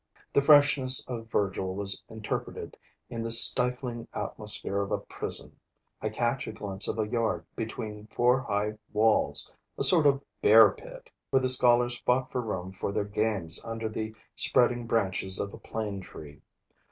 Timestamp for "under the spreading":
13.63-14.87